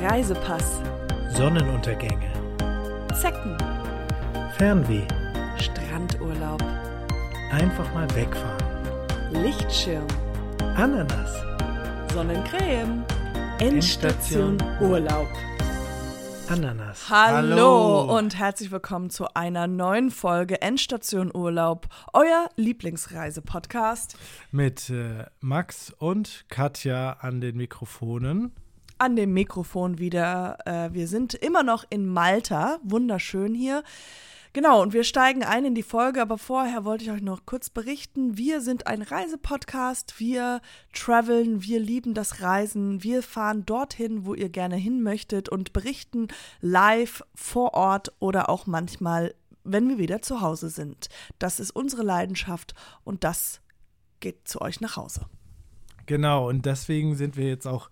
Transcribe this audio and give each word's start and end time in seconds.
Reisepass, 0.00 0.80
Sonnenuntergänge, 1.30 2.30
Zecken, 3.20 3.58
Fernweh, 4.56 5.02
Strandurlaub, 5.58 6.62
einfach 7.50 7.92
mal 7.94 8.08
wegfahren, 8.14 8.64
Lichtschirm, 9.32 10.06
Ananas, 10.76 11.42
Sonnencreme, 12.14 13.04
Endstation 13.58 14.62
Urlaub. 14.80 15.26
Ananas. 16.48 17.10
Hallo, 17.10 18.16
und 18.16 18.38
herzlich 18.38 18.70
willkommen 18.70 19.10
zu 19.10 19.34
einer 19.34 19.66
neuen 19.66 20.12
Folge 20.12 20.62
Endstation 20.62 21.34
Urlaub, 21.34 21.88
euer 22.12 22.48
Lieblingsreise-Podcast. 22.54 24.16
Mit 24.52 24.90
äh, 24.90 25.24
Max 25.40 25.92
und 25.98 26.44
Katja 26.48 27.14
an 27.14 27.40
den 27.40 27.56
Mikrofonen. 27.56 28.52
An 28.98 29.16
dem 29.16 29.32
Mikrofon 29.32 29.98
wieder. 29.98 30.58
Äh, 30.64 30.92
wir 30.92 31.06
sind 31.06 31.34
immer 31.34 31.62
noch 31.62 31.84
in 31.88 32.06
Malta, 32.06 32.78
wunderschön 32.82 33.54
hier. 33.54 33.84
Genau, 34.54 34.82
und 34.82 34.92
wir 34.92 35.04
steigen 35.04 35.44
ein 35.44 35.64
in 35.64 35.74
die 35.74 35.82
Folge, 35.82 36.20
aber 36.22 36.38
vorher 36.38 36.84
wollte 36.84 37.04
ich 37.04 37.10
euch 37.10 37.22
noch 37.22 37.46
kurz 37.46 37.70
berichten. 37.70 38.38
Wir 38.38 38.60
sind 38.60 38.86
ein 38.86 39.02
Reisepodcast, 39.02 40.18
wir 40.18 40.60
traveln, 40.92 41.62
wir 41.62 41.78
lieben 41.78 42.14
das 42.14 42.40
Reisen, 42.40 43.02
wir 43.04 43.22
fahren 43.22 43.66
dorthin, 43.66 44.24
wo 44.24 44.34
ihr 44.34 44.48
gerne 44.48 44.76
hin 44.76 45.02
möchtet 45.02 45.48
und 45.48 45.72
berichten 45.72 46.28
live 46.60 47.22
vor 47.34 47.74
Ort 47.74 48.12
oder 48.18 48.48
auch 48.48 48.66
manchmal, 48.66 49.34
wenn 49.64 49.88
wir 49.88 49.98
wieder 49.98 50.22
zu 50.22 50.40
Hause 50.40 50.70
sind. 50.70 51.08
Das 51.38 51.60
ist 51.60 51.70
unsere 51.70 52.02
Leidenschaft 52.02 52.74
und 53.04 53.24
das 53.24 53.60
geht 54.20 54.48
zu 54.48 54.60
euch 54.60 54.80
nach 54.80 54.96
Hause. 54.96 55.26
Genau, 56.06 56.48
und 56.48 56.64
deswegen 56.64 57.16
sind 57.16 57.36
wir 57.36 57.46
jetzt 57.46 57.66
auch 57.66 57.90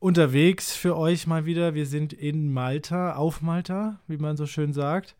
unterwegs 0.00 0.74
für 0.74 0.96
euch 0.96 1.26
mal 1.26 1.44
wieder. 1.44 1.74
Wir 1.74 1.86
sind 1.86 2.12
in 2.12 2.52
Malta, 2.52 3.16
auf 3.16 3.42
Malta, 3.42 4.00
wie 4.06 4.18
man 4.18 4.36
so 4.36 4.46
schön 4.46 4.72
sagt. 4.72 5.16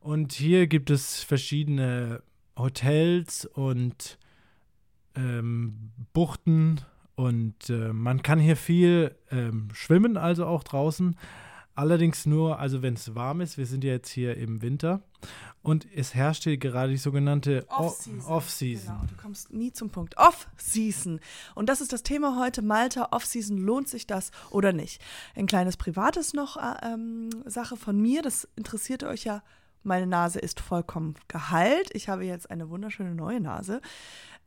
Und 0.00 0.32
hier 0.32 0.66
gibt 0.66 0.90
es 0.90 1.22
verschiedene 1.22 2.22
Hotels 2.56 3.44
und 3.46 4.18
ähm, 5.16 5.90
Buchten 6.12 6.80
und 7.20 7.68
äh, 7.68 7.92
man 7.92 8.22
kann 8.22 8.38
hier 8.38 8.56
viel 8.56 9.14
ähm, 9.30 9.68
schwimmen, 9.74 10.16
also 10.16 10.46
auch 10.46 10.62
draußen. 10.62 11.16
Allerdings 11.80 12.26
nur, 12.26 12.58
also 12.58 12.82
wenn 12.82 12.92
es 12.92 13.14
warm 13.14 13.40
ist. 13.40 13.56
Wir 13.56 13.64
sind 13.64 13.84
ja 13.84 13.92
jetzt 13.92 14.10
hier 14.10 14.36
im 14.36 14.60
Winter 14.60 15.00
und 15.62 15.86
es 15.96 16.14
herrscht 16.14 16.44
hier 16.44 16.58
gerade 16.58 16.92
die 16.92 16.98
sogenannte 16.98 17.64
Off-Season. 17.70 18.20
Off-Season. 18.20 18.94
Genau, 18.96 19.06
du 19.08 19.22
kommst 19.22 19.50
nie 19.50 19.72
zum 19.72 19.88
Punkt. 19.88 20.18
Off-Season. 20.18 21.20
Und 21.54 21.70
das 21.70 21.80
ist 21.80 21.94
das 21.94 22.02
Thema 22.02 22.38
heute. 22.38 22.60
Malta, 22.60 23.08
Off-Season, 23.12 23.56
lohnt 23.56 23.88
sich 23.88 24.06
das 24.06 24.30
oder 24.50 24.74
nicht? 24.74 25.00
Ein 25.34 25.46
kleines 25.46 25.78
privates 25.78 26.34
noch 26.34 26.58
äh, 26.58 26.92
ähm, 26.92 27.30
Sache 27.46 27.78
von 27.78 27.98
mir. 27.98 28.20
Das 28.20 28.46
interessiert 28.56 29.02
euch 29.02 29.24
ja. 29.24 29.42
Meine 29.82 30.06
Nase 30.06 30.38
ist 30.38 30.60
vollkommen 30.60 31.14
geheilt. 31.28 31.88
Ich 31.94 32.10
habe 32.10 32.26
jetzt 32.26 32.50
eine 32.50 32.68
wunderschöne 32.68 33.14
neue 33.14 33.40
Nase. 33.40 33.80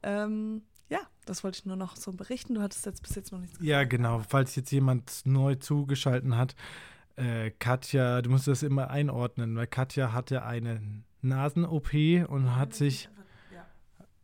Ähm, 0.03 0.61
ja, 0.87 0.99
das 1.25 1.43
wollte 1.43 1.57
ich 1.57 1.65
nur 1.65 1.77
noch 1.77 1.95
so 1.95 2.11
berichten. 2.11 2.53
Du 2.53 2.61
hattest 2.61 2.85
jetzt 2.85 3.01
bis 3.01 3.15
jetzt 3.15 3.31
noch 3.31 3.39
nichts 3.39 3.57
Ja, 3.59 3.85
genau. 3.85 4.21
Falls 4.29 4.55
jetzt 4.55 4.69
jemand 4.71 5.25
neu 5.25 5.55
zugeschalten 5.55 6.37
hat, 6.37 6.53
äh, 7.15 7.51
Katja, 7.51 8.21
du 8.21 8.29
musst 8.29 8.47
das 8.47 8.63
immer 8.63 8.89
einordnen, 8.89 9.55
weil 9.55 9.67
Katja 9.67 10.13
hatte 10.13 10.43
eine 10.43 10.81
Nasen-OP 11.21 11.93
und 12.27 12.55
hat 12.55 12.73
sich, 12.73 13.09
Ja. 13.53 13.65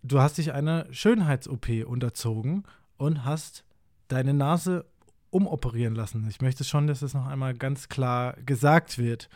du 0.03 0.19
hast 0.19 0.37
dich 0.37 0.53
einer 0.53 0.85
Schönheits-OP 0.91 1.85
unterzogen 1.85 2.63
und 2.97 3.25
hast 3.25 3.63
deine 4.07 4.33
Nase 4.33 4.85
umoperieren 5.29 5.93
lassen. 5.95 6.25
Ich 6.27 6.41
möchte 6.41 6.63
schon, 6.63 6.87
dass 6.87 7.01
das 7.01 7.13
noch 7.13 7.27
einmal 7.27 7.53
ganz 7.53 7.87
klar 7.89 8.33
gesagt 8.45 8.97
wird. 8.97 9.29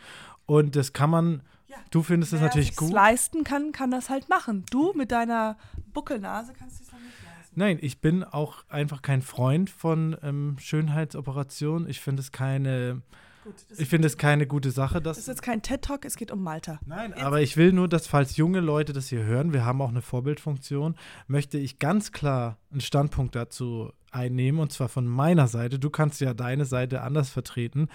Und 0.46 0.74
das 0.76 0.92
kann 0.92 1.08
man, 1.10 1.42
Ja. 1.68 1.76
du 1.90 2.02
findest 2.02 2.32
es 2.32 2.40
Wer 2.40 2.48
natürlich 2.48 2.74
gut. 2.76 2.92
leisten 2.92 3.44
kann, 3.44 3.70
kann 3.72 3.90
das 3.92 4.10
halt 4.10 4.28
machen. 4.28 4.64
Du 4.70 4.92
mit 4.94 5.12
deiner 5.12 5.56
Buckelnase 5.92 6.52
kannst 6.52 6.82
es 6.82 6.92
nicht 6.92 7.02
leisten. 7.24 7.54
Nein, 7.54 7.78
ich 7.80 8.00
bin 8.00 8.24
auch 8.24 8.64
einfach 8.68 9.00
kein 9.02 9.22
Freund 9.22 9.70
von 9.70 10.16
ähm, 10.22 10.56
Schönheitsoperationen. 10.58 11.88
Ich 11.88 12.00
finde 12.00 12.20
es 12.20 12.32
keine, 12.32 13.02
Gut, 13.44 13.54
ich 13.76 13.88
finde 13.88 14.06
es 14.06 14.16
keine 14.16 14.46
gute 14.46 14.70
Sache, 14.70 15.00
das 15.02 15.18
ist 15.18 15.28
jetzt 15.28 15.42
kein 15.42 15.60
TED-Talk, 15.62 16.04
es 16.06 16.16
geht 16.16 16.30
um 16.30 16.42
Malta. 16.42 16.80
Nein, 16.86 17.10
Jetzt- 17.10 17.22
aber 17.22 17.42
ich 17.42 17.56
will 17.58 17.72
nur, 17.72 17.88
dass 17.88 18.06
falls 18.06 18.36
junge 18.38 18.60
Leute 18.60 18.92
das 18.94 19.08
hier 19.08 19.22
hören, 19.24 19.52
wir 19.52 19.64
haben 19.66 19.82
auch 19.82 19.90
eine 19.90 20.00
Vorbildfunktion, 20.02 20.94
möchte 21.26 21.58
ich 21.58 21.78
ganz 21.78 22.10
klar 22.12 22.56
einen 22.72 22.80
Standpunkt 22.80 23.34
dazu 23.36 23.92
einnehmen 24.10 24.60
und 24.60 24.72
zwar 24.72 24.88
von 24.88 25.06
meiner 25.06 25.46
Seite. 25.48 25.78
Du 25.78 25.90
kannst 25.90 26.20
ja 26.20 26.32
deine 26.34 26.64
Seite 26.64 27.02
anders 27.02 27.30
vertreten. 27.30 27.88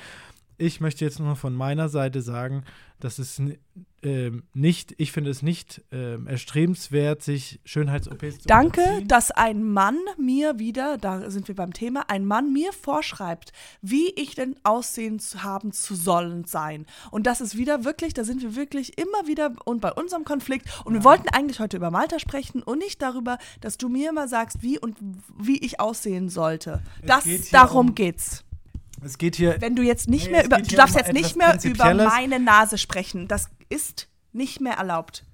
Ich 0.60 0.82
möchte 0.82 1.06
jetzt 1.06 1.20
nur 1.20 1.36
von 1.36 1.56
meiner 1.56 1.88
Seite 1.90 2.22
sagen, 2.22 2.64
dass 3.00 3.18
es 3.18 3.42
ähm, 4.02 4.44
nicht, 4.54 4.94
ich 4.98 5.14
finde 5.14 5.30
es 5.30 5.42
nicht 5.42 5.82
ähm, 5.92 6.28
erstrebenswert, 6.28 7.22
sich 7.24 7.62
Schönheits-OPs 7.64 8.40
zu 8.40 8.48
Danke, 8.48 8.82
dass 9.06 9.32
ein 9.32 9.64
Mann 9.64 9.98
mir 10.18 10.60
wieder, 10.60 10.98
da 10.98 11.30
sind 11.32 11.48
wir 11.48 11.56
beim 11.56 11.72
Thema, 11.74 12.04
ein 12.10 12.26
Mann 12.26 12.52
mir 12.52 12.74
vorschreibt, 12.74 13.54
wie 13.82 14.10
ich 14.16 14.36
denn 14.36 14.56
aussehen 14.64 15.20
zu 15.20 15.44
haben 15.44 15.72
zu 15.72 15.96
sollen 15.96 16.44
sein. 16.44 16.86
Und 17.10 17.26
das 17.26 17.40
ist 17.40 17.58
wieder 17.58 17.86
wirklich, 17.86 18.14
da 18.14 18.26
sind 18.26 18.42
wir 18.42 18.56
wirklich 18.58 18.98
immer 18.98 19.28
wieder 19.28 19.54
und 19.64 19.80
bei 19.80 19.94
unserem 19.94 20.26
Konflikt. 20.26 20.68
Und 20.84 20.94
wir 20.94 21.04
wollten 21.06 21.30
eigentlich 21.30 21.62
heute 21.62 21.78
über 21.78 21.90
Malta 21.92 22.20
sprechen 22.20 22.62
und 22.64 22.80
nicht 22.80 23.02
darüber, 23.02 23.38
dass 23.62 23.78
du 23.78 23.88
mir 23.88 24.10
immer 24.10 24.28
sagst, 24.28 24.62
wie 24.62 24.78
und 24.78 24.98
wie 25.38 25.58
ich 25.60 25.80
aussehen 25.80 26.28
sollte. 26.28 26.82
Es 27.02 27.08
Das, 27.08 27.24
geht 27.24 27.54
darum 27.54 27.88
um- 27.90 27.96
geht's. 27.96 28.44
Es 29.04 29.18
geht 29.18 29.36
hier 29.36 29.56
Wenn 29.60 29.76
du 29.76 29.84
jetzt 29.84 30.10
nicht 30.10 30.26
Nee, 30.26 30.32
mehr 30.32 30.46
über, 30.46 30.58
du 30.58 30.76
darfst 30.76 30.96
um 30.96 31.00
jetzt 31.00 31.14
nicht 31.14 31.36
mehr 31.36 31.58
über 31.64 31.94
meine 31.94 32.40
Nase 32.40 32.78
sprechen. 32.78 33.28
Das 33.28 33.50
ist 33.70 34.08
nicht 34.32 34.62
mehr 34.62 34.74
erlaubt. 34.74 35.26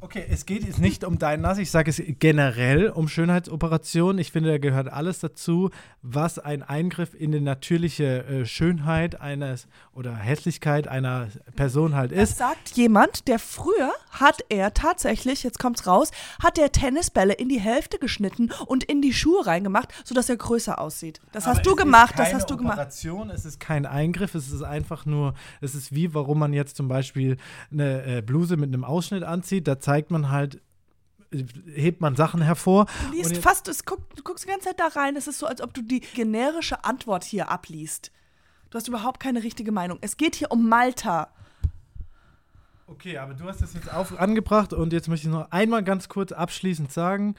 Okay, 0.00 0.24
es 0.30 0.46
geht 0.46 0.64
jetzt 0.64 0.78
nicht 0.78 1.04
um 1.04 1.18
deine 1.18 1.42
Nase, 1.42 1.62
ich 1.62 1.70
sage 1.70 1.90
es 1.90 2.02
generell 2.18 2.90
um 2.90 3.08
Schönheitsoperationen. 3.08 4.18
Ich 4.18 4.32
finde, 4.32 4.50
da 4.50 4.58
gehört 4.58 4.92
alles 4.92 5.20
dazu, 5.20 5.70
was 6.02 6.38
ein 6.38 6.62
Eingriff 6.62 7.14
in 7.14 7.32
die 7.32 7.40
natürliche 7.40 8.24
äh, 8.24 8.46
Schönheit 8.46 9.20
eines 9.20 9.66
oder 9.92 10.14
Hässlichkeit 10.14 10.88
einer 10.88 11.28
Person 11.56 11.94
halt 11.94 12.12
Das 12.12 12.30
ist. 12.30 12.38
sagt 12.38 12.70
jemand, 12.76 13.28
der 13.28 13.38
früher 13.38 13.92
hat 14.10 14.40
er 14.48 14.72
tatsächlich, 14.74 15.42
jetzt 15.42 15.58
kommt's 15.58 15.86
raus, 15.86 16.10
hat 16.42 16.58
er 16.58 16.72
Tennisbälle 16.72 17.34
in 17.34 17.48
die 17.48 17.60
Hälfte 17.60 17.98
geschnitten 17.98 18.50
und 18.66 18.84
in 18.84 19.02
die 19.02 19.12
Schuhe 19.12 19.46
reingemacht, 19.46 19.92
sodass 20.04 20.28
er 20.28 20.36
größer 20.36 20.78
aussieht. 20.78 21.20
Das 21.32 21.46
hast 21.46 21.66
du 21.66 21.76
gemacht, 21.76 22.14
das 22.18 22.32
hast 22.32 22.50
du 22.50 22.56
gemacht. 22.56 22.78
Operation, 22.78 23.30
es 23.30 23.44
ist 23.44 23.60
kein 23.60 23.86
Eingriff, 23.86 24.34
es 24.34 24.50
ist 24.50 24.62
einfach 24.62 25.04
nur, 25.06 25.34
es 25.60 25.74
ist 25.74 25.94
wie, 25.94 26.14
warum 26.14 26.38
man 26.38 26.52
jetzt 26.52 26.76
zum 26.76 26.88
Beispiel 26.88 27.36
eine 27.72 28.18
äh, 28.18 28.22
Bluse 28.22 28.56
mit 28.56 28.68
einem 28.68 28.84
Ausschnitt 28.84 29.22
anzieht, 29.24 29.68
da 29.68 29.79
zeigt 29.80 30.10
man 30.10 30.30
halt, 30.30 30.60
hebt 31.74 32.00
man 32.00 32.16
Sachen 32.16 32.42
hervor. 32.42 32.86
Du 33.10 33.16
liest 33.16 33.38
fast, 33.38 33.68
es 33.68 33.84
guck, 33.84 34.14
du 34.16 34.22
guckst 34.22 34.44
die 34.44 34.48
ganze 34.48 34.68
Zeit 34.68 34.80
da 34.80 34.88
rein, 34.88 35.16
es 35.16 35.28
ist 35.28 35.38
so, 35.38 35.46
als 35.46 35.60
ob 35.60 35.74
du 35.74 35.82
die 35.82 36.00
generische 36.00 36.84
Antwort 36.84 37.24
hier 37.24 37.50
abliest. 37.50 38.10
Du 38.70 38.76
hast 38.76 38.88
überhaupt 38.88 39.20
keine 39.20 39.42
richtige 39.42 39.72
Meinung. 39.72 39.98
Es 40.00 40.16
geht 40.16 40.36
hier 40.36 40.50
um 40.50 40.68
Malta. 40.68 41.32
Okay, 42.86 43.18
aber 43.18 43.34
du 43.34 43.44
hast 43.44 43.62
das 43.62 43.74
jetzt 43.74 43.92
auf, 43.92 44.18
angebracht 44.18 44.72
und 44.72 44.92
jetzt 44.92 45.08
möchte 45.08 45.28
ich 45.28 45.32
noch 45.32 45.50
einmal 45.52 45.84
ganz 45.84 46.08
kurz 46.08 46.32
abschließend 46.32 46.92
sagen, 46.92 47.36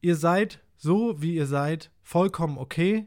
ihr 0.00 0.16
seid 0.16 0.60
so, 0.76 1.20
wie 1.20 1.34
ihr 1.34 1.46
seid, 1.46 1.90
vollkommen 2.02 2.58
okay. 2.58 3.06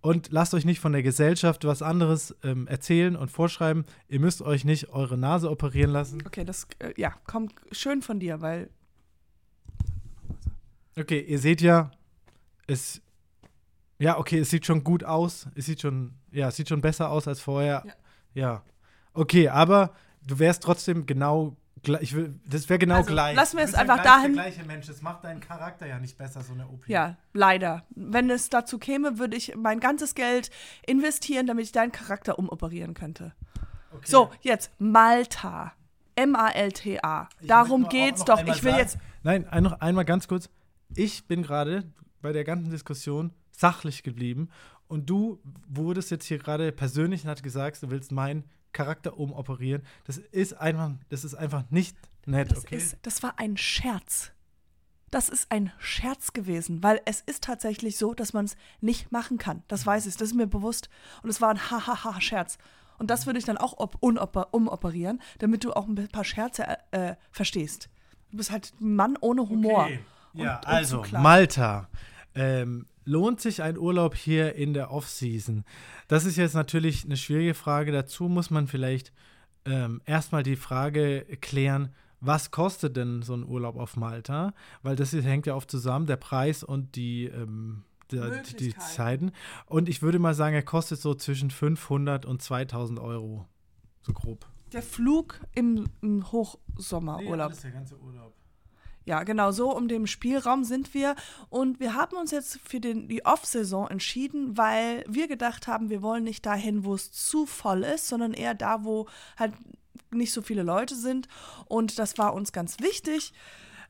Und 0.00 0.28
lasst 0.30 0.54
euch 0.54 0.64
nicht 0.64 0.80
von 0.80 0.92
der 0.92 1.02
Gesellschaft 1.02 1.64
was 1.64 1.82
anderes 1.82 2.36
ähm, 2.44 2.68
erzählen 2.68 3.16
und 3.16 3.30
vorschreiben. 3.30 3.84
Ihr 4.08 4.20
müsst 4.20 4.42
euch 4.42 4.64
nicht 4.64 4.90
eure 4.90 5.18
Nase 5.18 5.50
operieren 5.50 5.90
lassen. 5.90 6.22
Okay, 6.24 6.44
das, 6.44 6.68
äh, 6.78 6.92
ja, 6.96 7.14
kommt 7.26 7.52
schön 7.72 8.00
von 8.02 8.20
dir, 8.20 8.40
weil 8.40 8.70
Okay, 10.98 11.20
ihr 11.20 11.38
seht 11.38 11.60
ja, 11.60 11.92
es. 12.66 13.00
Ja, 14.00 14.18
okay, 14.18 14.38
es 14.40 14.50
sieht 14.50 14.66
schon 14.66 14.82
gut 14.82 15.04
aus. 15.04 15.46
Es 15.54 15.66
sieht 15.66 15.80
schon, 15.80 16.14
ja, 16.32 16.48
es 16.48 16.56
sieht 16.56 16.68
schon 16.68 16.80
besser 16.80 17.10
aus 17.10 17.28
als 17.28 17.40
vorher. 17.40 17.84
Ja. 17.86 17.92
Ja. 18.34 18.62
Okay, 19.12 19.48
aber 19.48 19.94
du 20.26 20.38
wärst 20.38 20.62
trotzdem 20.62 21.06
genau. 21.06 21.56
Ich 22.00 22.14
will, 22.14 22.34
das 22.48 22.68
wäre 22.68 22.78
genau 22.78 22.96
Also, 22.96 23.10
gleich. 23.10 23.36
lassen 23.36 23.56
wir 23.56 23.64
es 23.64 23.72
ja 23.72 23.78
einfach 23.78 24.02
gleich 24.02 24.06
dahin- 24.06 24.34
Der 24.34 24.42
gleiche 24.44 24.64
Mensch. 24.64 24.86
Das 24.86 25.02
macht 25.02 25.24
deinen 25.24 25.40
Charakter 25.40 25.86
ja 25.86 25.98
nicht 25.98 26.16
besser, 26.18 26.42
so 26.42 26.52
eine 26.54 26.66
OP. 26.68 26.88
Ja, 26.88 27.16
leider. 27.32 27.84
Wenn 27.90 28.30
es 28.30 28.48
dazu 28.50 28.78
käme, 28.78 29.18
würde 29.18 29.36
ich 29.36 29.54
mein 29.56 29.80
ganzes 29.80 30.14
Geld 30.14 30.50
investieren, 30.86 31.46
damit 31.46 31.64
ich 31.66 31.72
deinen 31.72 31.92
Charakter 31.92 32.38
umoperieren 32.38 32.94
könnte. 32.94 33.32
Okay. 33.92 34.10
So, 34.10 34.30
jetzt 34.42 34.70
Malta. 34.78 35.72
M-A-L-T-A. 36.16 37.28
Darum 37.42 37.88
geht's 37.88 38.24
doch. 38.24 38.40
Ich 38.40 38.46
will 38.64 38.72
sagen- 38.72 38.78
jetzt. 38.78 38.98
Nein, 39.22 39.46
ein, 39.48 39.62
noch 39.62 39.80
einmal 39.80 40.04
ganz 40.04 40.26
kurz. 40.28 40.48
Ich 40.94 41.26
bin 41.26 41.42
gerade 41.42 41.84
bei 42.22 42.32
der 42.32 42.44
ganzen 42.44 42.70
Diskussion 42.70 43.32
sachlich 43.52 44.02
geblieben 44.02 44.48
und 44.88 45.08
du 45.10 45.40
wurdest 45.68 46.10
jetzt 46.10 46.24
hier 46.26 46.38
gerade 46.38 46.72
persönlich 46.72 47.24
und 47.24 47.30
hat 47.30 47.42
gesagt, 47.42 47.82
du 47.82 47.90
willst 47.90 48.10
meinen 48.12 48.44
Charakter 48.72 49.18
umoperieren. 49.18 49.82
Das 50.04 50.18
ist 50.18 50.54
einfach, 50.54 50.92
das 51.08 51.24
ist 51.24 51.34
einfach 51.34 51.64
nicht 51.70 51.96
nett, 52.26 52.50
Das, 52.52 52.58
okay? 52.58 52.76
ist, 52.76 52.96
das 53.02 53.22
war 53.22 53.38
ein 53.38 53.56
Scherz. 53.56 54.32
das 55.10 55.30
ist 55.30 55.50
ein 55.50 55.72
Scherz 55.78 56.34
gewesen, 56.34 56.82
weil 56.82 57.00
es 57.06 57.22
ist 57.22 57.44
tatsächlich 57.44 57.96
so, 57.96 58.12
dass 58.12 58.34
man 58.34 58.44
es 58.44 58.56
nicht 58.82 59.10
machen 59.10 59.38
kann. 59.38 59.62
Das 59.68 59.86
weiß 59.86 60.04
ich, 60.06 60.14
das 60.16 60.28
ist 60.28 60.34
mir 60.34 60.46
bewusst. 60.46 60.90
Und 61.22 61.30
es 61.30 61.40
war 61.40 61.48
ein 61.48 61.70
Hahaha-Scherz. 61.70 62.58
Und 62.98 63.10
das 63.10 63.24
würde 63.26 63.38
ich 63.38 63.44
dann 63.46 63.56
auch 63.56 63.72
umoperieren, 64.50 65.22
damit 65.38 65.64
du 65.64 65.72
auch 65.72 65.86
ein 65.86 66.08
paar 66.08 66.24
Scherze 66.24 66.66
äh, 66.90 67.14
verstehst. 67.30 67.88
Du 68.30 68.36
bist 68.36 68.50
halt 68.50 68.74
ein 68.80 68.96
Mann 68.96 69.16
ohne 69.20 69.48
Humor. 69.48 69.84
Okay. 69.84 70.00
Ja, 70.34 70.56
und, 70.58 70.66
also 70.66 71.04
Malta. 71.12 71.88
Ähm, 72.34 72.86
lohnt 73.08 73.40
sich 73.40 73.62
ein 73.62 73.78
Urlaub 73.78 74.14
hier 74.14 74.54
in 74.54 74.74
der 74.74 74.92
Off-Season? 74.92 75.64
Das 76.06 76.24
ist 76.24 76.36
jetzt 76.36 76.54
natürlich 76.54 77.04
eine 77.04 77.16
schwierige 77.16 77.54
Frage. 77.54 77.90
Dazu 77.90 78.28
muss 78.28 78.50
man 78.50 78.68
vielleicht 78.68 79.12
ähm, 79.64 80.02
erstmal 80.04 80.42
die 80.42 80.56
Frage 80.56 81.24
klären, 81.40 81.94
was 82.20 82.50
kostet 82.50 82.96
denn 82.96 83.22
so 83.22 83.34
ein 83.34 83.46
Urlaub 83.46 83.76
auf 83.76 83.96
Malta? 83.96 84.52
Weil 84.82 84.96
das 84.96 85.12
hängt 85.12 85.46
ja 85.46 85.54
oft 85.54 85.70
zusammen, 85.70 86.06
der 86.06 86.16
Preis 86.16 86.62
und 86.62 86.96
die, 86.96 87.26
ähm, 87.26 87.84
der, 88.10 88.42
die 88.42 88.74
Zeiten. 88.76 89.32
Und 89.66 89.88
ich 89.88 90.02
würde 90.02 90.18
mal 90.18 90.34
sagen, 90.34 90.54
er 90.54 90.62
kostet 90.62 91.00
so 91.00 91.14
zwischen 91.14 91.50
500 91.50 92.26
und 92.26 92.42
2000 92.42 92.98
Euro. 92.98 93.46
So 94.02 94.12
grob. 94.12 94.46
Der 94.72 94.82
Flug 94.82 95.40
im, 95.54 95.86
im 96.02 96.30
Hochsommerurlaub. 96.30 97.50
Nee, 97.50 97.54
ist 97.54 97.64
der 97.64 97.70
ganze 97.70 97.98
Urlaub. 97.98 98.34
Ja, 99.04 99.22
genau 99.22 99.52
so 99.52 99.74
um 99.74 99.88
den 99.88 100.06
Spielraum 100.06 100.64
sind 100.64 100.92
wir. 100.92 101.16
Und 101.48 101.80
wir 101.80 101.94
haben 101.94 102.16
uns 102.16 102.30
jetzt 102.30 102.60
für 102.60 102.80
den, 102.80 103.08
die 103.08 103.24
Off-Saison 103.24 103.88
entschieden, 103.88 104.56
weil 104.56 105.04
wir 105.08 105.28
gedacht 105.28 105.66
haben, 105.66 105.88
wir 105.88 106.02
wollen 106.02 106.24
nicht 106.24 106.44
dahin, 106.44 106.84
wo 106.84 106.94
es 106.94 107.10
zu 107.10 107.46
voll 107.46 107.84
ist, 107.84 108.08
sondern 108.08 108.34
eher 108.34 108.54
da, 108.54 108.84
wo 108.84 109.06
halt 109.38 109.54
nicht 110.10 110.32
so 110.32 110.42
viele 110.42 110.62
Leute 110.62 110.94
sind. 110.94 111.28
Und 111.66 111.98
das 111.98 112.18
war 112.18 112.34
uns 112.34 112.52
ganz 112.52 112.80
wichtig. 112.80 113.32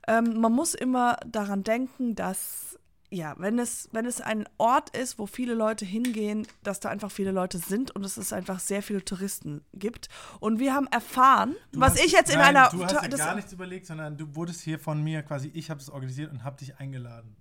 Ähm, 0.06 0.40
man 0.40 0.52
muss 0.52 0.75
immer 0.75 1.16
daran 1.26 1.64
denken, 1.64 2.14
dass 2.14 2.77
ja, 3.10 3.34
wenn 3.38 3.58
es, 3.58 3.88
wenn 3.93 4.05
es 4.06 4.20
ein 4.20 4.46
Ort 4.58 4.96
ist, 4.96 5.19
wo 5.19 5.26
viele 5.26 5.55
Leute 5.55 5.84
hingehen, 5.84 6.46
dass 6.62 6.81
da 6.81 6.90
einfach 6.90 7.10
viele 7.10 7.32
Leute 7.32 7.58
sind 7.58 7.90
und 7.90 8.05
es 8.05 8.19
ist 8.19 8.32
einfach 8.32 8.60
sehr 8.60 8.82
viele 8.82 9.05
Touristen 9.05 9.62
gibt. 9.72 10.08
Und 10.40 10.58
wir 10.58 10.75
haben 10.75 10.87
erfahren, 10.88 11.56
du 11.72 11.81
was 11.81 11.93
hast, 11.93 12.05
ich 12.05 12.12
jetzt 12.12 12.31
in 12.31 12.38
nein, 12.38 12.56
einer. 12.56 12.69
Du 12.70 12.84
hast 12.84 12.93
ja 12.93 13.08
gar 13.08 13.34
nichts 13.34 13.52
überlegt, 13.52 13.87
sondern 13.87 14.16
du 14.16 14.34
wurdest 14.34 14.60
hier 14.60 14.78
von 14.78 15.02
mir 15.02 15.22
quasi, 15.22 15.50
ich 15.55 15.70
habe 15.70 15.81
es 15.81 15.88
organisiert 15.88 16.31
und 16.31 16.44
habe 16.44 16.56
dich 16.56 16.76
eingeladen. 16.78 17.34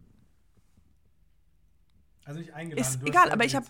Also 2.23 2.39
nicht 2.39 2.53
eingeladen, 2.53 2.81
ist 2.81 3.03
egal, 3.05 3.31
aber 3.31 3.45
ich 3.45 3.55
habe 3.55 3.65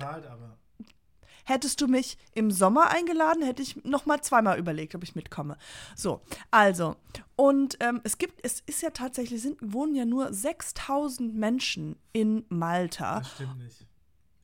Hättest 1.48 1.80
du 1.80 1.88
mich 1.88 2.18
im 2.34 2.52
Sommer 2.52 2.90
eingeladen, 2.90 3.42
hätte 3.42 3.62
ich 3.62 3.84
noch 3.86 4.06
mal 4.06 4.22
zweimal 4.22 4.60
überlegt, 4.60 4.96
ob 4.96 5.04
ich 5.04 5.16
mitkomme. 5.16 5.58
So, 5.96 6.20
also 6.52 6.98
und 7.38 7.78
ähm, 7.80 8.02
es 8.04 8.18
gibt, 8.18 8.44
es 8.46 8.62
ist 8.66 8.82
ja 8.82 8.90
tatsächlich, 8.90 9.42
sind, 9.42 9.58
wohnen 9.62 9.96
ja 9.96 10.04
nur 10.06 10.34
6000 10.34 11.34
Menschen 11.36 11.96
in 12.12 12.46
Malta. 12.50 13.20
Das 13.20 13.32
stimmt 13.32 13.60
nicht. 13.60 13.88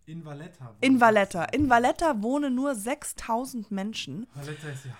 In 0.06 0.24
Valletta. 0.26 0.76
In 0.82 1.00
Valletta. 1.00 1.44
In 1.46 1.70
Valletta 1.70 2.22
wohnen 2.22 2.56
nur 2.56 2.74
6000 2.74 3.72
Menschen. 3.72 4.28
Valletta 4.34 4.70
ist 4.70 4.86
ja 4.86 4.92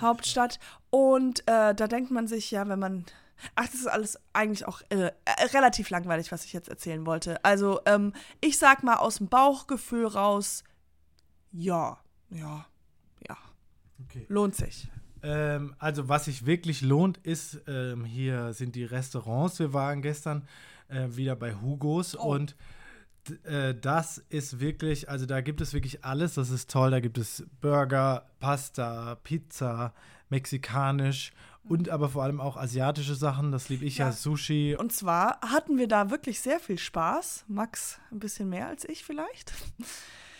Hauptstadt. 0.00 0.58
Und 0.90 1.40
äh, 1.46 1.74
da 1.74 1.86
denkt 1.86 2.10
man 2.10 2.26
sich 2.26 2.50
ja, 2.50 2.66
wenn 2.68 2.78
man 2.78 3.04
Ach, 3.56 3.66
das 3.66 3.74
ist 3.74 3.86
alles 3.86 4.18
eigentlich 4.32 4.66
auch 4.66 4.82
äh, 4.90 5.06
äh, 5.06 5.12
relativ 5.52 5.90
langweilig, 5.90 6.30
was 6.30 6.44
ich 6.44 6.52
jetzt 6.52 6.68
erzählen 6.68 7.04
wollte. 7.06 7.44
Also, 7.44 7.80
ähm, 7.86 8.12
ich 8.40 8.56
sag 8.56 8.84
mal 8.84 8.96
aus 8.96 9.16
dem 9.16 9.28
Bauchgefühl 9.28 10.06
raus, 10.06 10.62
ja, 11.52 11.98
ja, 12.30 12.66
ja. 13.28 13.36
Okay. 14.04 14.26
Lohnt 14.28 14.54
sich. 14.54 14.88
Ähm, 15.22 15.74
also 15.78 16.08
was 16.08 16.24
sich 16.24 16.46
wirklich 16.46 16.80
lohnt, 16.80 17.18
ist, 17.18 17.60
ähm, 17.66 18.04
hier 18.04 18.52
sind 18.52 18.74
die 18.74 18.84
Restaurants. 18.84 19.58
Wir 19.58 19.72
waren 19.72 20.02
gestern 20.02 20.46
äh, 20.88 21.08
wieder 21.10 21.36
bei 21.36 21.54
Hugos 21.54 22.16
oh. 22.16 22.34
und 22.34 22.56
äh, 23.44 23.74
das 23.74 24.18
ist 24.30 24.58
wirklich, 24.58 25.08
also 25.08 25.26
da 25.26 25.40
gibt 25.40 25.60
es 25.60 25.72
wirklich 25.72 26.04
alles, 26.04 26.34
das 26.34 26.50
ist 26.50 26.70
toll. 26.70 26.90
Da 26.90 27.00
gibt 27.00 27.18
es 27.18 27.44
Burger, 27.60 28.26
Pasta, 28.40 29.16
Pizza, 29.22 29.94
mexikanisch 30.28 31.32
und 31.64 31.88
aber 31.88 32.08
vor 32.08 32.24
allem 32.24 32.40
auch 32.40 32.56
asiatische 32.56 33.14
Sachen. 33.14 33.52
Das 33.52 33.68
liebe 33.68 33.84
ich 33.84 33.98
ja. 33.98 34.06
ja, 34.06 34.12
Sushi. 34.12 34.76
Und 34.76 34.92
zwar 34.92 35.40
hatten 35.40 35.78
wir 35.78 35.86
da 35.86 36.10
wirklich 36.10 36.40
sehr 36.40 36.58
viel 36.58 36.78
Spaß. 36.78 37.44
Max 37.46 38.00
ein 38.10 38.18
bisschen 38.18 38.48
mehr 38.48 38.66
als 38.66 38.84
ich 38.88 39.04
vielleicht. 39.04 39.52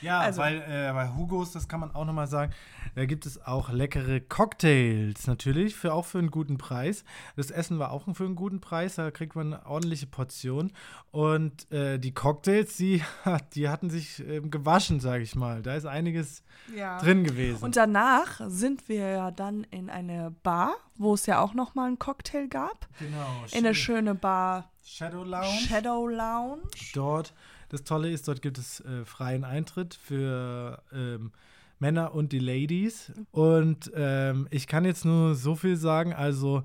Ja, 0.02 0.20
also. 0.20 0.40
weil 0.40 0.58
äh, 0.58 0.92
bei 0.92 1.08
Hugos, 1.14 1.52
das 1.52 1.68
kann 1.68 1.80
man 1.80 1.94
auch 1.94 2.04
nochmal 2.04 2.26
sagen, 2.26 2.52
da 2.94 3.06
gibt 3.06 3.24
es 3.24 3.42
auch 3.44 3.70
leckere 3.70 4.20
Cocktails 4.20 5.26
natürlich, 5.26 5.74
für, 5.74 5.94
auch 5.94 6.04
für 6.04 6.18
einen 6.18 6.30
guten 6.30 6.58
Preis. 6.58 7.04
Das 7.36 7.50
Essen 7.50 7.78
war 7.78 7.90
auch 7.92 8.04
für 8.14 8.24
einen 8.24 8.36
guten 8.36 8.60
Preis, 8.60 8.96
da 8.96 9.10
kriegt 9.10 9.34
man 9.34 9.54
eine 9.54 9.66
ordentliche 9.66 10.06
Portion. 10.06 10.72
Und 11.10 11.70
äh, 11.72 11.98
die 11.98 12.12
Cocktails, 12.12 12.76
die, 12.76 13.02
die 13.54 13.68
hatten 13.68 13.90
sich 13.90 14.20
äh, 14.26 14.40
gewaschen, 14.40 15.00
sage 15.00 15.22
ich 15.22 15.34
mal. 15.34 15.62
Da 15.62 15.74
ist 15.74 15.86
einiges 15.86 16.42
ja. 16.74 16.98
drin 16.98 17.24
gewesen. 17.24 17.62
Und 17.62 17.76
danach 17.76 18.40
sind 18.46 18.88
wir 18.88 19.08
ja 19.08 19.30
dann 19.30 19.64
in 19.64 19.88
eine 19.88 20.34
Bar, 20.42 20.74
wo 20.96 21.14
es 21.14 21.26
ja 21.26 21.40
auch 21.40 21.54
nochmal 21.54 21.88
einen 21.88 21.98
Cocktail 21.98 22.48
gab. 22.48 22.88
Genau. 22.98 23.44
In 23.52 23.58
eine 23.58 23.74
schöne 23.74 24.14
Bar. 24.14 24.70
Shadow 24.84 25.24
Lounge. 25.24 25.60
Shadow 25.68 26.08
Lounge. 26.08 26.62
Dort 26.92 27.34
das 27.72 27.84
Tolle 27.84 28.10
ist, 28.10 28.28
dort 28.28 28.42
gibt 28.42 28.58
es 28.58 28.80
äh, 28.80 29.04
freien 29.06 29.44
Eintritt 29.44 29.94
für 29.94 30.82
ähm, 30.92 31.32
Männer 31.78 32.14
und 32.14 32.32
die 32.32 32.38
Ladies. 32.38 33.10
Und 33.30 33.90
ähm, 33.94 34.46
ich 34.50 34.66
kann 34.66 34.84
jetzt 34.84 35.06
nur 35.06 35.34
so 35.34 35.54
viel 35.54 35.76
sagen, 35.76 36.12
also 36.12 36.64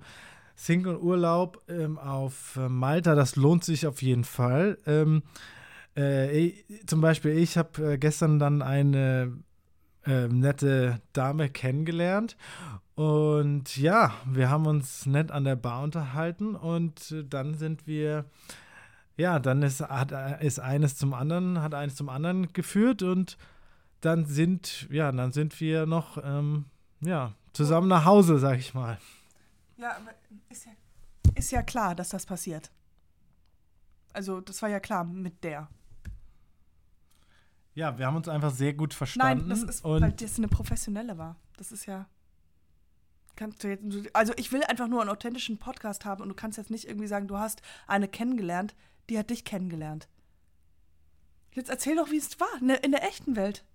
Single-Urlaub 0.56 1.62
ähm, 1.70 1.98
auf 1.98 2.58
äh, 2.58 2.68
Malta, 2.68 3.16
das 3.16 3.38
lohnt 3.38 3.64
sich 3.64 3.88
auf 3.88 4.02
jeden 4.02 4.26
Fall. 4.26 4.78
Ähm, 4.86 5.24
äh, 5.96 6.38
ich, 6.38 6.66
zum 6.86 7.00
Beispiel, 7.00 7.38
ich 7.38 7.58
habe 7.58 7.94
äh, 7.94 7.98
gestern 7.98 8.38
dann 8.38 8.62
eine 8.62 9.32
äh, 10.06 10.28
nette 10.28 11.00
Dame 11.14 11.50
kennengelernt. 11.50 12.36
Und 12.96 13.78
ja, 13.78 14.14
wir 14.26 14.50
haben 14.50 14.66
uns 14.66 15.06
nett 15.06 15.32
an 15.32 15.46
der 15.46 15.56
Bar 15.56 15.84
unterhalten 15.84 16.54
und 16.56 17.12
äh, 17.12 17.24
dann 17.24 17.54
sind 17.54 17.88
wir 17.88 18.26
ja, 19.18 19.40
dann 19.40 19.64
ist, 19.64 19.82
hat, 19.82 20.12
ist 20.42 20.60
eines 20.60 20.96
zum 20.96 21.14
anderen, 21.14 21.62
hat 21.62 21.74
eines 21.74 21.96
zum 21.96 22.08
anderen 22.08 22.54
geführt 22.54 23.02
und 23.02 23.38
dann 24.02 24.26
sind, 24.26 24.88
ja, 24.92 25.12
dann 25.12 25.32
sind 25.32 25.60
wir 25.60 25.88
noch, 25.88 26.20
ähm, 26.24 26.66
ja, 27.02 27.34
zusammen 27.52 27.88
nach 27.88 28.06
Hause, 28.06 28.38
sag 28.38 28.60
ich 28.60 28.76
mal. 28.76 29.00
Ja, 29.78 29.96
aber 29.98 30.12
ist 30.50 30.66
ja, 30.66 30.72
ist 31.34 31.52
ja 31.52 31.64
klar, 31.64 31.96
dass 31.96 32.10
das 32.10 32.28
passiert. 32.28 32.72
Also, 34.14 34.40
das 34.42 34.62
war 34.62 34.70
ja 34.70 34.80
klar 34.80 35.04
mit 35.04 35.44
der. 35.44 35.68
Ja, 37.74 37.98
wir 37.98 38.08
haben 38.08 38.16
uns 38.16 38.28
einfach 38.28 38.52
sehr 38.52 38.74
gut 38.74 38.94
verstanden. 38.94 39.48
Nein, 39.48 39.50
das 39.50 39.64
ist, 39.64 39.84
weil 39.84 40.12
das 40.12 40.38
eine 40.38 40.48
professionelle 40.48 41.18
war. 41.18 41.36
Das 41.58 41.72
ist 41.72 41.86
ja. 41.86 42.08
Kannst 43.36 43.64
du 43.64 43.68
jetzt, 43.68 43.84
also 44.14 44.34
ich 44.36 44.52
will 44.52 44.64
einfach 44.64 44.88
nur 44.88 45.02
einen 45.02 45.12
authentischen 45.12 45.60
Podcast 45.60 46.06
haben 46.06 46.24
und 46.24 46.30
du 46.30 46.34
kannst 46.34 46.58
jetzt 46.58 46.72
nicht 46.72 46.88
irgendwie 46.88 47.06
sagen, 47.06 47.28
du 47.28 47.38
hast 47.38 47.62
eine 47.86 48.08
kennengelernt, 48.08 48.76
die 49.10 49.18
hat 49.18 49.30
dich 49.30 49.46
kennengelernt. 49.46 50.08
Jetzt 51.54 51.70
erzähl 51.70 51.96
doch, 51.96 52.12
wie 52.12 52.18
es 52.18 52.40
war 52.40 52.62
in 52.62 52.92
der, 52.92 53.04
echten 53.04 53.36
Welt. 53.36 53.66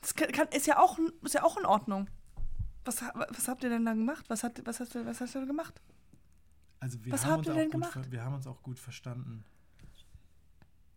Das 0.00 0.14
kann, 0.14 0.48
ist, 0.48 0.66
ja 0.66 0.78
auch, 0.80 0.98
ist 1.22 1.34
ja 1.34 1.44
auch 1.44 1.56
in 1.56 1.64
Ordnung. 1.64 2.08
Was, 2.84 3.00
was 3.00 3.48
habt 3.48 3.62
ihr 3.62 3.70
denn 3.70 3.84
da 3.84 3.94
gemacht? 3.94 4.24
Was, 4.28 4.42
hat, 4.42 4.60
was, 4.66 4.80
hast, 4.80 4.94
du, 4.94 5.06
was 5.06 5.20
hast 5.20 5.34
du 5.34 5.46
gemacht? 5.46 5.80
Also 6.80 7.02
wir 7.04 7.12
was 7.12 7.24
haben 7.24 7.32
habt 7.32 7.46
ihr 7.46 7.54
denn 7.54 7.70
gemacht? 7.70 8.10
wir 8.10 8.22
haben 8.24 8.34
uns 8.34 8.46
auch 8.46 8.62
gut 8.62 8.78
verstanden. 8.78 9.44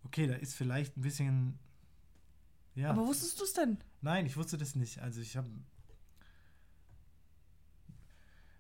Okay, 0.04 0.28
da 0.28 0.36
ist 0.36 0.56
vielleicht 0.56 0.98
ein 0.98 1.02
bisschen. 1.02 1.60
Ja. 2.76 2.90
Aber 2.90 3.06
wusstest 3.06 3.40
du 3.40 3.44
es 3.44 3.54
denn? 3.54 3.78
Nein, 4.02 4.26
ich 4.26 4.36
wusste 4.36 4.58
das 4.58 4.76
nicht. 4.76 5.00
Also 5.00 5.22
ich 5.22 5.38
habe 5.38 5.50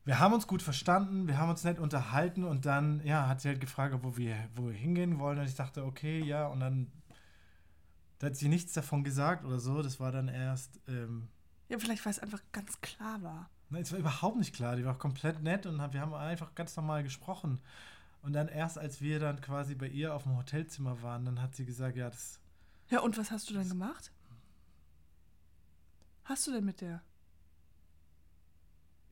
wir 0.08 0.20
haben 0.20 0.34
uns 0.34 0.48
gut 0.48 0.62
verstanden, 0.62 1.28
wir 1.28 1.38
haben 1.38 1.50
uns 1.50 1.66
nett 1.66 1.80
unterhalten 1.80 2.46
und 2.46 2.66
dann, 2.66 3.06
ja, 3.06 3.28
hat 3.28 3.42
sie 3.42 3.50
halt 3.50 3.60
gefragt, 3.60 3.94
wo 4.02 4.16
wir, 4.16 4.36
wo 4.56 4.68
wir 4.68 4.74
hingehen 4.74 5.20
wollen. 5.20 5.38
Und 5.38 5.46
ich 5.46 5.56
dachte, 5.56 5.84
okay, 5.84 6.24
ja, 6.24 6.48
und 6.48 6.62
dann 6.62 6.92
da 8.20 8.28
hat 8.28 8.36
sie 8.36 8.48
nichts 8.48 8.74
davon 8.74 9.04
gesagt 9.04 9.46
oder 9.46 9.60
so. 9.60 9.82
Das 9.82 10.00
war 10.00 10.12
dann 10.12 10.28
erst. 10.28 10.80
Ähm, 10.88 11.28
ja, 11.70 11.78
vielleicht, 11.78 12.06
weil 12.06 12.12
es 12.12 12.20
einfach 12.20 12.42
ganz 12.52 12.80
klar 12.82 13.22
war. 13.22 13.50
Nein, 13.70 13.82
es 13.82 13.92
war 13.92 14.00
überhaupt 14.00 14.38
nicht 14.38 14.56
klar. 14.56 14.76
Die 14.76 14.86
war 14.86 14.98
komplett 14.98 15.44
nett 15.44 15.66
und 15.66 15.78
wir 15.94 16.02
haben 16.02 16.14
einfach 16.14 16.56
ganz 16.56 16.76
normal 16.78 17.04
gesprochen. 17.04 17.60
Und 18.22 18.34
dann 18.34 18.48
erst, 18.48 18.78
als 18.78 19.02
wir 19.02 19.20
dann 19.20 19.42
quasi 19.42 19.76
bei 19.76 19.88
ihr 19.88 20.16
auf 20.16 20.24
dem 20.24 20.38
Hotelzimmer 20.38 21.02
waren, 21.02 21.26
dann 21.26 21.42
hat 21.42 21.56
sie 21.56 21.66
gesagt, 21.66 21.98
ja, 21.98 22.10
das. 22.10 22.40
Ja, 22.90 23.02
und 23.02 23.18
was 23.18 23.30
hast 23.30 23.50
du 23.50 23.54
dann 23.54 23.68
gemacht? 23.68 24.12
Hast 26.24 26.48
du 26.48 26.52
denn 26.52 26.66
mit 26.66 26.82
der? 26.82 27.04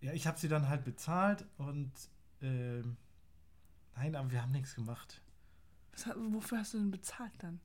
Ja, 0.06 0.14
ich 0.14 0.28
habe 0.28 0.38
sie 0.38 0.48
dann 0.48 0.70
halt 0.70 0.84
bezahlt 0.84 1.48
und 1.58 1.92
äh, 2.40 2.84
nein, 3.96 4.16
aber 4.16 4.30
wir 4.30 4.44
haben 4.44 4.52
nichts 4.52 4.76
gemacht. 4.76 5.20
Was, 5.94 6.08
wofür 6.30 6.60
hast 6.60 6.76
du 6.76 6.78
denn 6.78 6.92
bezahlt 6.92 7.34
dann? 7.40 7.60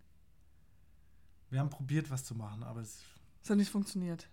Wir 1.50 1.61
haben 1.61 1.68
probiert, 1.68 2.11
was 2.11 2.25
zu 2.25 2.35
machen, 2.35 2.62
aber 2.62 2.80
es. 2.80 3.04
Es 3.42 3.50
hat 3.50 3.59
nicht 3.59 3.70
funktioniert. 3.70 4.30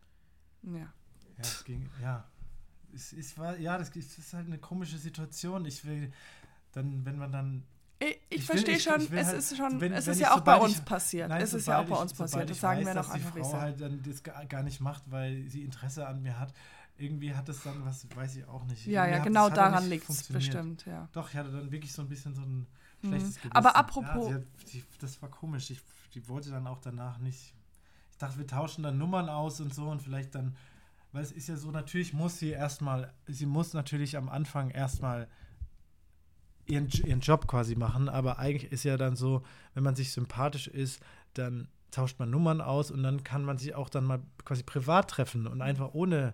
Ja. 0.61 0.79
Ja, 0.79 0.93
es 1.39 1.65
ging, 1.65 1.89
ja. 2.01 2.23
es, 2.93 3.11
es 3.11 3.37
war, 3.37 3.57
ja, 3.59 3.77
das, 3.77 3.91
das 3.91 4.17
ist 4.17 4.33
halt 4.33 4.47
eine 4.47 4.57
komische 4.57 4.97
Situation. 4.97 5.65
Ich 5.65 5.83
will 5.83 6.13
dann, 6.71 7.03
wenn 7.03 7.17
man 7.17 7.33
dann 7.33 7.63
ich, 7.99 8.21
ich, 8.29 8.45
verstehe 8.45 8.79
schon, 8.79 9.01
ich 9.01 9.11
es 9.11 9.27
halt, 9.27 9.37
ist 9.39 9.57
schon, 9.57 9.81
wenn, 9.81 9.91
es 9.91 10.07
ist 10.07 10.21
ja 10.21 10.33
auch 10.33 10.41
bei 10.41 10.55
uns 10.55 10.77
ich, 10.77 10.85
passiert. 10.85 11.27
Nein, 11.27 11.41
es 11.41 11.53
ist 11.53 11.67
ja 11.67 11.81
auch 11.81 11.85
bei 11.85 11.97
uns 11.97 12.13
passiert. 12.13 12.49
Das 12.49 12.61
sagen 12.61 12.79
weiß, 12.79 12.87
wir 12.87 12.93
noch 12.93 13.09
einfach, 13.09 13.35
wie 13.35 13.41
die 13.41 13.45
Frau 13.45 13.59
halt 13.59 13.81
dann 13.81 14.01
das 14.01 14.23
gar 14.23 14.63
nicht 14.63 14.79
macht, 14.79 15.11
weil 15.11 15.49
sie 15.49 15.63
Interesse 15.63 16.07
an 16.07 16.21
mir 16.21 16.39
hat. 16.39 16.53
Irgendwie 16.97 17.33
hat 17.33 17.47
es 17.47 17.61
dann 17.61 17.85
was, 17.85 18.07
weiß 18.15 18.37
ich 18.37 18.47
auch 18.47 18.65
nicht. 18.65 18.85
Ja, 18.87 19.03
Irgendwie 19.03 19.17
ja, 19.17 19.23
genau 19.23 19.49
daran 19.49 19.87
liegt 19.87 20.09
es 20.09 20.23
bestimmt, 20.23 20.85
ja. 20.85 21.07
Doch, 21.11 21.29
ich 21.29 21.35
hatte 21.35 21.51
dann 21.51 21.71
wirklich 21.71 21.93
so 21.93 22.01
ein 22.01 22.09
bisschen 22.09 22.33
so 22.33 22.41
ein 22.41 22.65
mhm. 23.01 23.07
schlechtes 23.07 23.35
Gewissen. 23.35 23.51
Aber 23.51 23.75
apropos. 23.75 24.29
Ja, 24.29 24.35
hat, 24.35 24.43
die, 24.73 24.83
das 24.99 25.21
war 25.21 25.29
komisch. 25.29 25.69
Ich, 25.69 25.81
die 26.13 26.27
wollte 26.27 26.49
dann 26.49 26.65
auch 26.65 26.79
danach 26.79 27.19
nicht. 27.19 27.53
Ich 28.11 28.17
dachte, 28.17 28.39
wir 28.39 28.47
tauschen 28.47 28.83
dann 28.83 28.97
Nummern 28.97 29.29
aus 29.29 29.61
und 29.61 29.73
so 29.73 29.89
und 29.89 30.01
vielleicht 30.01 30.33
dann, 30.33 30.55
weil 31.11 31.21
es 31.21 31.31
ist 31.31 31.47
ja 31.47 31.55
so, 31.55 31.69
natürlich 31.69 32.13
muss 32.13 32.39
sie 32.39 32.49
erstmal, 32.49 33.13
sie 33.27 33.45
muss 33.45 33.73
natürlich 33.73 34.17
am 34.17 34.27
Anfang 34.27 34.71
erstmal 34.71 35.27
ihren, 36.65 36.87
ihren 36.89 37.19
Job 37.19 37.47
quasi 37.47 37.75
machen, 37.75 38.09
aber 38.09 38.39
eigentlich 38.39 38.71
ist 38.71 38.83
ja 38.83 38.97
dann 38.97 39.15
so, 39.15 39.43
wenn 39.75 39.83
man 39.83 39.95
sich 39.95 40.11
sympathisch 40.11 40.67
ist, 40.67 40.99
dann 41.35 41.67
tauscht 41.91 42.19
man 42.19 42.29
Nummern 42.29 42.59
aus 42.59 42.91
und 42.91 43.03
dann 43.03 43.23
kann 43.23 43.45
man 43.45 43.57
sich 43.57 43.75
auch 43.75 43.89
dann 43.89 44.03
mal 44.03 44.19
quasi 44.43 44.63
privat 44.63 45.09
treffen 45.09 45.47
und 45.47 45.61
einfach 45.61 45.93
ohne 45.93 46.33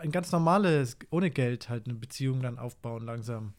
ein 0.00 0.10
ganz 0.10 0.32
normales, 0.32 0.96
ohne 1.10 1.30
Geld 1.30 1.68
halt 1.68 1.86
eine 1.86 1.94
Beziehung 1.94 2.42
dann 2.42 2.58
aufbauen 2.58 3.04
langsam. 3.04 3.54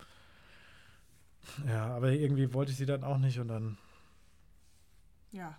Ja, 1.67 1.95
aber 1.95 2.11
irgendwie 2.11 2.53
wollte 2.53 2.71
ich 2.71 2.77
sie 2.77 2.85
dann 2.85 3.03
auch 3.03 3.17
nicht 3.17 3.39
und 3.39 3.47
dann. 3.47 3.77
Ja, 5.31 5.57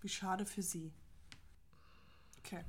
wie 0.00 0.08
schade 0.08 0.44
für 0.46 0.62
sie. 0.62 0.92
Okay. 2.38 2.64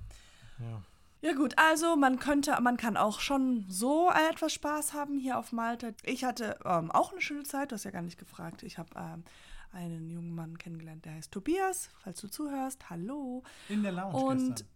Ja. 0.60 0.84
Ja 1.22 1.34
gut, 1.34 1.53
also 1.58 1.98
man 1.98 2.18
könnte, 2.18 2.56
man 2.62 2.77
kann 2.77 2.96
auch 2.96 3.20
schon 3.20 3.65
so 3.68 4.10
etwas 4.10 4.53
Spaß 4.53 4.94
haben 4.94 5.20
hier 5.20 5.38
auf 5.38 5.51
Malta. 5.51 5.89
Ich 6.03 6.24
hatte 6.24 6.58
ähm, 6.63 6.91
auch 6.91 7.12
eine 7.12 7.20
schöne 7.22 7.44
Zeit, 7.44 7.72
du 7.72 7.75
hast 7.75 7.84
ja 7.84 7.91
gar 7.91 8.01
nicht 8.01 8.18
gefragt. 8.18 8.63
Ich 8.63 8.77
habe 8.77 8.89
ähm, 8.96 9.25
einen 9.74 10.10
jungen 10.10 10.34
Mann 10.34 10.58
kennengelernt, 10.58 11.03
der 11.03 11.15
heißt 11.15 11.32
Tobias, 11.34 11.89
falls 12.01 12.22
du 12.22 12.29
zuhörst. 12.29 12.89
Hallo. 12.89 13.44
In 13.68 13.84
der 13.84 13.91
Lounge 13.91 14.15
Und 14.15 14.48
gestern. 14.48 14.68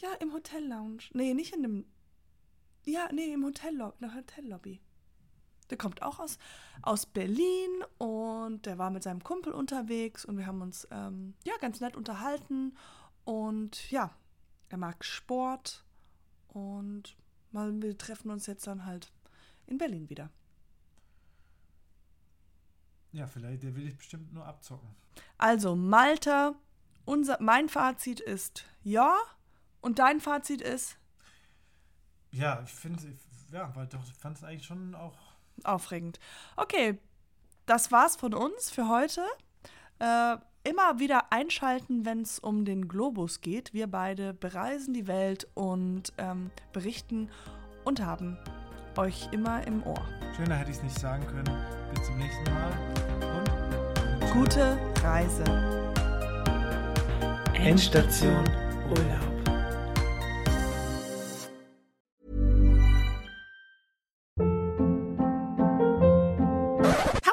Ja, 0.00 0.12
im 0.14 0.32
Hotel 0.32 0.66
Lounge. 0.66 1.04
Nee, 1.12 1.34
nicht 1.34 1.54
in 1.54 1.62
dem 1.62 1.86
Ja, 2.84 3.08
nee, 3.12 3.32
im 3.32 3.44
Hotel 3.44 3.72
in 3.72 3.92
der 4.00 4.14
Hotellobby. 4.14 4.80
Der 5.70 5.76
kommt 5.76 6.02
auch 6.02 6.18
aus, 6.18 6.38
aus 6.82 7.04
Berlin 7.04 7.84
und 7.98 8.64
der 8.64 8.78
war 8.78 8.90
mit 8.90 9.02
seinem 9.02 9.22
Kumpel 9.22 9.52
unterwegs 9.52 10.24
und 10.24 10.38
wir 10.38 10.46
haben 10.46 10.62
uns 10.62 10.88
ähm, 10.90 11.34
ja 11.44 11.54
ganz 11.60 11.80
nett 11.80 11.94
unterhalten 11.94 12.74
und 13.24 13.90
ja, 13.90 14.16
er 14.70 14.78
mag 14.78 15.04
Sport 15.04 15.84
und 16.48 17.16
mal, 17.52 17.82
wir 17.82 17.96
treffen 17.98 18.30
uns 18.30 18.46
jetzt 18.46 18.66
dann 18.66 18.86
halt 18.86 19.12
in 19.66 19.76
Berlin 19.76 20.08
wieder. 20.08 20.30
Ja, 23.12 23.26
vielleicht, 23.26 23.62
der 23.62 23.74
will 23.74 23.86
ich 23.86 23.96
bestimmt 23.96 24.32
nur 24.32 24.46
abzocken. 24.46 24.88
Also, 25.38 25.74
Malta, 25.74 26.54
unser, 27.04 27.38
mein 27.40 27.68
Fazit 27.68 28.20
ist 28.20 28.64
ja. 28.82 29.16
Und 29.80 29.98
dein 29.98 30.20
Fazit 30.20 30.60
ist? 30.60 30.96
Ja, 32.30 32.62
ich 32.64 32.72
finde, 32.72 33.02
ja, 33.52 33.74
weil 33.74 33.86
doch, 33.86 34.02
ich 34.04 34.14
fand 34.14 34.36
es 34.36 34.44
eigentlich 34.44 34.66
schon 34.66 34.94
auch. 34.94 35.16
Aufregend. 35.64 36.20
Okay, 36.56 36.98
das 37.66 37.90
war's 37.90 38.16
von 38.16 38.34
uns 38.34 38.70
für 38.70 38.88
heute. 38.88 39.24
Äh, 39.98 40.36
immer 40.64 40.98
wieder 40.98 41.32
einschalten, 41.32 42.04
wenn 42.04 42.22
es 42.22 42.38
um 42.38 42.64
den 42.64 42.88
Globus 42.88 43.40
geht. 43.40 43.72
Wir 43.72 43.86
beide 43.86 44.34
bereisen 44.34 44.94
die 44.94 45.06
Welt 45.06 45.48
und 45.54 46.12
ähm, 46.18 46.50
berichten 46.72 47.30
und 47.84 48.00
haben 48.00 48.38
euch 48.96 49.28
immer 49.32 49.66
im 49.66 49.82
Ohr. 49.84 50.04
Schöner 50.36 50.56
hätte 50.56 50.70
ich 50.70 50.76
es 50.76 50.82
nicht 50.82 50.98
sagen 50.98 51.26
können. 51.26 51.50
Bis 51.94 52.04
zum 52.04 52.18
nächsten 52.18 52.44
Mal 52.52 52.72
und 54.20 54.32
gute 54.32 54.78
Reise. 55.02 55.44
Endstation 57.54 58.44
Urlaub. 58.90 59.37